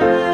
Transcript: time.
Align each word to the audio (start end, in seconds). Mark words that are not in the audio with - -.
time. 0.00 0.29